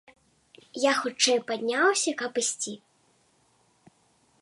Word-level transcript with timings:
Я 0.89 0.93
хутчэй 1.01 1.37
падняўся, 1.51 2.17
каб 2.23 2.43
ісці. 2.43 2.73